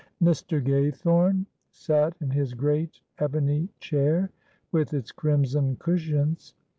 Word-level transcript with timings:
Mr. 0.19 0.59
Gaythorne 0.65 1.45
sat 1.69 2.15
in 2.21 2.31
his 2.31 2.55
great 2.55 2.99
ebony 3.19 3.69
chair 3.79 4.31
with 4.71 4.95
its 4.95 5.11
crimson 5.11 5.75
cushions. 5.75 6.55